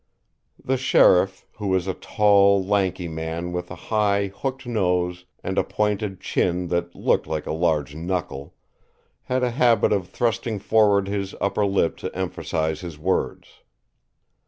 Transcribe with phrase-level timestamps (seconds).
[0.65, 5.63] The sheriff, who was a tall, lanky man with a high, hooked nose and a
[5.63, 8.55] pointed chin that looked like a large knuckle,
[9.25, 13.59] had a habit of thrusting forward his upper lip to emphasize his words.